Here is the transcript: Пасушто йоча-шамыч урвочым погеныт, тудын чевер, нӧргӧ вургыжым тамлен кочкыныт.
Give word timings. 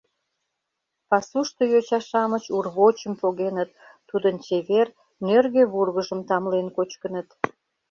Пасушто 1.09 1.63
йоча-шамыч 1.71 2.43
урвочым 2.57 3.13
погеныт, 3.21 3.69
тудын 4.09 4.35
чевер, 4.45 4.87
нӧргӧ 5.27 5.63
вургыжым 5.71 6.21
тамлен 6.27 6.67
кочкыныт. 6.75 7.27